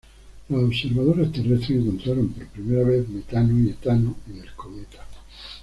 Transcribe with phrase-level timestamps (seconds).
[0.49, 5.05] Los observadores terrestres encontraron por primera vez metano y etano en el cometa.